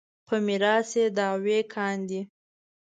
په 0.27 0.35
میراث 0.45 0.89
یې 0.99 1.05
دعوې 1.17 1.59
کاندي. 1.73 2.21